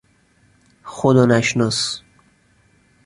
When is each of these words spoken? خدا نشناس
خدا 0.83 1.25
نشناس 1.25 2.01